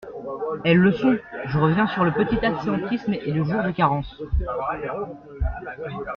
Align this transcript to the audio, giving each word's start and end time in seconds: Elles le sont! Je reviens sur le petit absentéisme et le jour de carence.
Elles 0.65 0.79
le 0.79 0.91
sont! 0.93 1.15
Je 1.45 1.59
reviens 1.59 1.85
sur 1.85 2.03
le 2.03 2.11
petit 2.11 2.43
absentéisme 2.43 3.13
et 3.13 3.31
le 3.31 3.43
jour 3.43 3.61
de 3.61 3.69
carence. 3.69 4.17